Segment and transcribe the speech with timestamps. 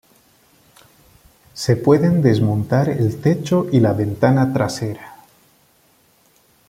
[1.53, 5.17] Se pueden desmontar el techo y la ventana trasera.